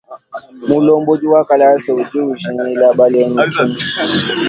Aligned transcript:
Mulombodi 0.69 1.27
wa 1.27 1.45
kalasa 1.47 1.89
udi 1.99 2.19
ujingila 2.31 2.87
balongi 2.97 3.43
tshinyi? 3.51 3.81